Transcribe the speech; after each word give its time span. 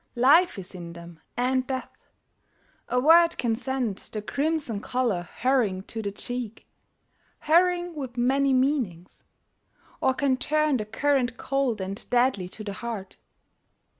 Life 0.15 0.57
is 0.57 0.73
in 0.73 0.93
them, 0.93 1.19
and 1.37 1.67
death. 1.67 1.95
A 2.89 2.99
word 2.99 3.37
can 3.37 3.55
send 3.55 3.97
The 3.97 4.23
crimson 4.23 4.79
colour 4.79 5.21
hurrying 5.21 5.83
to 5.83 6.01
the 6.01 6.11
cheek. 6.11 6.65
Hurrying 7.41 7.93
with 7.93 8.17
many 8.17 8.51
meanings; 8.51 9.23
or 10.01 10.15
can 10.15 10.37
turn 10.37 10.77
The 10.77 10.85
current 10.85 11.37
cold 11.37 11.79
and 11.81 12.03
deadly 12.09 12.49
to 12.49 12.63
the 12.63 12.73
heart. 12.73 13.17